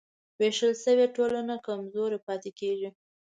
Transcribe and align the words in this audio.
وېشل 0.39 0.73
شوې 0.83 1.05
ټولنه 1.15 1.53
کمزورې 1.67 2.19
پاتې 2.27 2.51
کېږي. 2.59 2.89